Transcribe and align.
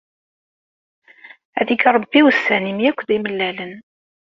Ad 1.59 1.67
ig 1.73 1.81
Rebbi 1.95 2.21
ussan-im 2.27 2.79
akk 2.89 2.99
d 3.07 3.09
imellalen. 3.15 3.73